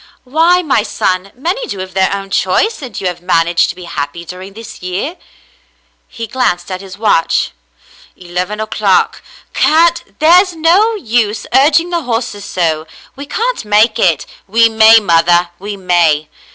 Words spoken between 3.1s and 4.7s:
man aged to be happy during